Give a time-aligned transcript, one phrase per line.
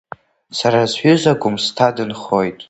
[0.57, 2.57] Сара сҩыза Гәымсҭа дынхоит.